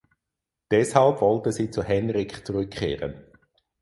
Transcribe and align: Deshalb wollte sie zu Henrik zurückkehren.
Deshalb 0.71 1.21
wollte 1.21 1.51
sie 1.51 1.69
zu 1.69 1.83
Henrik 1.83 2.43
zurückkehren. 2.47 3.23